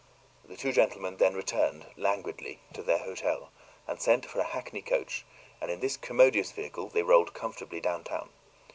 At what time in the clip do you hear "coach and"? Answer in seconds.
4.81-5.69